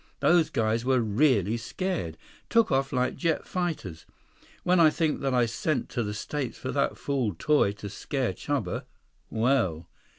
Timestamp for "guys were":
0.49-0.99